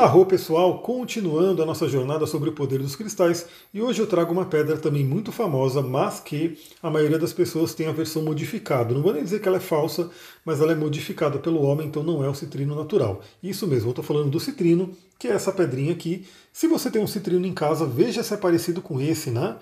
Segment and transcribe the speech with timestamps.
[0.00, 4.32] Arro pessoal, continuando a nossa jornada sobre o poder dos cristais, e hoje eu trago
[4.32, 8.94] uma pedra também muito famosa, mas que a maioria das pessoas tem a versão modificada.
[8.94, 10.08] Não vou nem dizer que ela é falsa,
[10.42, 13.20] mas ela é modificada pelo homem, então não é o citrino natural.
[13.42, 16.26] Isso mesmo, eu estou falando do citrino, que é essa pedrinha aqui.
[16.50, 19.58] Se você tem um citrino em casa, veja se é parecido com esse, né?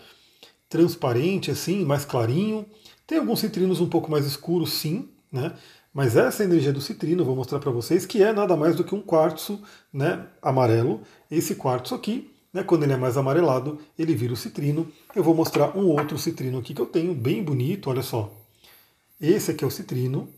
[0.69, 2.65] Transparente assim, mais clarinho.
[3.09, 5.53] Tem alguns citrinos um pouco mais escuros, sim, né?
[5.99, 8.95] Mas essa energia do citrino, vou mostrar para vocês, que é nada mais do que
[8.95, 9.61] um quartzo
[9.93, 11.01] né, amarelo.
[11.29, 14.87] Esse quartzo aqui, né, quando ele é mais amarelado, ele vira o citrino.
[15.13, 18.33] Eu vou mostrar um outro citrino aqui que eu tenho, bem bonito, olha só.
[19.21, 20.29] Esse aqui é o citrino.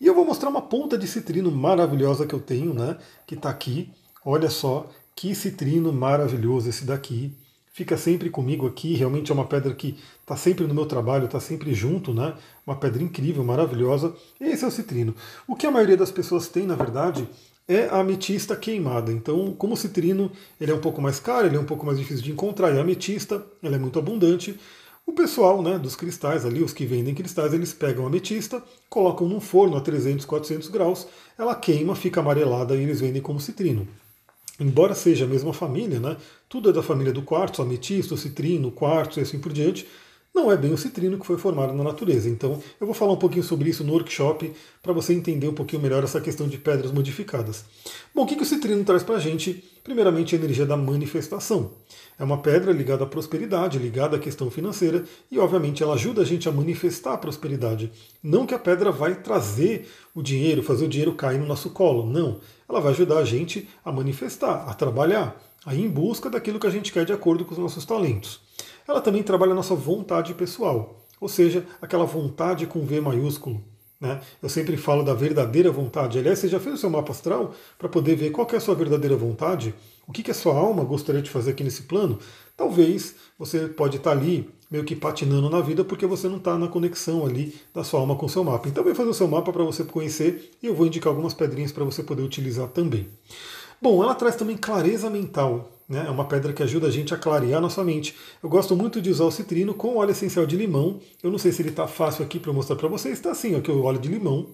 [0.00, 3.50] E eu vou mostrar uma ponta de citrino maravilhosa que eu tenho, né, que está
[3.50, 3.92] aqui.
[4.24, 7.38] Olha só que citrino maravilhoso esse daqui
[7.78, 8.94] fica sempre comigo aqui.
[8.94, 12.34] Realmente é uma pedra que está sempre no meu trabalho, está sempre junto, né?
[12.66, 14.12] Uma pedra incrível, maravilhosa.
[14.40, 15.14] Esse é o citrino.
[15.46, 17.28] O que a maioria das pessoas tem, na verdade,
[17.68, 19.12] é a ametista queimada.
[19.12, 21.96] Então, como o citrino ele é um pouco mais caro, ele é um pouco mais
[21.96, 24.58] difícil de encontrar, e a ametista ela é muito abundante.
[25.06, 28.60] O pessoal né, dos cristais ali, os que vendem cristais, eles pegam a ametista,
[28.90, 31.06] colocam num forno a 300, 400 graus,
[31.38, 33.86] ela queima, fica amarelada e eles vendem como citrino
[34.58, 36.16] embora seja a mesma família, né,
[36.48, 39.86] tudo é da família do quartzo, ametista, citrino, quartzo e assim por diante,
[40.38, 42.28] não é bem o citrino que foi formado na natureza.
[42.28, 45.82] Então eu vou falar um pouquinho sobre isso no workshop para você entender um pouquinho
[45.82, 47.64] melhor essa questão de pedras modificadas.
[48.14, 49.64] Bom, o que, que o citrino traz para a gente?
[49.82, 51.72] Primeiramente, a energia da manifestação.
[52.18, 56.24] É uma pedra ligada à prosperidade, ligada à questão financeira e, obviamente, ela ajuda a
[56.24, 57.90] gente a manifestar a prosperidade.
[58.22, 62.06] Não que a pedra vai trazer o dinheiro, fazer o dinheiro cair no nosso colo.
[62.06, 62.38] Não.
[62.68, 66.66] Ela vai ajudar a gente a manifestar, a trabalhar, a ir em busca daquilo que
[66.66, 68.47] a gente quer de acordo com os nossos talentos
[68.86, 73.62] ela também trabalha a nossa vontade pessoal, ou seja, aquela vontade com V maiúsculo.
[74.00, 74.20] Né?
[74.40, 76.18] Eu sempre falo da verdadeira vontade.
[76.18, 78.74] Aliás, você já fez o seu mapa astral para poder ver qual é a sua
[78.74, 79.74] verdadeira vontade?
[80.06, 82.18] O que, que a sua alma gostaria de fazer aqui nesse plano?
[82.56, 86.68] Talvez você pode estar ali meio que patinando na vida porque você não está na
[86.68, 88.68] conexão ali da sua alma com o seu mapa.
[88.68, 91.72] Então, vem fazer o seu mapa para você conhecer e eu vou indicar algumas pedrinhas
[91.72, 93.08] para você poder utilizar também.
[93.82, 95.77] Bom, ela traz também clareza mental.
[95.88, 96.04] Né?
[96.06, 98.14] É uma pedra que ajuda a gente a clarear nossa mente.
[98.42, 101.00] Eu gosto muito de usar o citrino com óleo essencial de limão.
[101.22, 103.14] Eu não sei se ele está fácil aqui para mostrar para vocês.
[103.14, 104.46] Está assim, aqui o óleo de limão.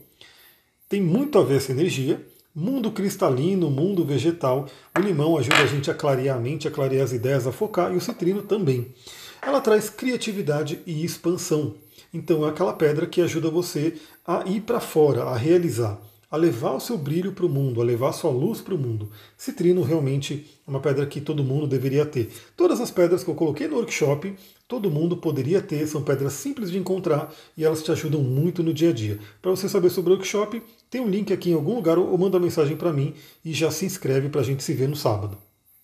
[0.89, 2.25] Tem muito a ver essa energia.
[2.55, 4.67] Mundo cristalino, mundo vegetal.
[4.97, 7.93] O limão ajuda a gente a clarear a mente, a clarear as ideias, a focar.
[7.93, 8.95] E o citrino também.
[9.43, 11.75] Ela traz criatividade e expansão.
[12.13, 16.01] Então é aquela pedra que ajuda você a ir para fora, a realizar
[16.35, 18.79] a levar o seu brilho para o mundo, a levar a sua luz para o
[18.79, 19.09] mundo.
[19.39, 22.29] Citrino realmente é uma pedra que todo mundo deveria ter.
[22.57, 24.35] Todas as pedras que eu coloquei no workshop,
[24.67, 28.75] todo mundo poderia ter, são pedras simples de encontrar e elas te ajudam muito no
[28.75, 29.21] dia a dia.
[29.41, 32.41] Para você saber sobre o workshop, tem um link aqui em algum lugar ou manda
[32.41, 33.15] mensagem para mim
[33.45, 35.39] e já se inscreve para a gente se ver no sábado.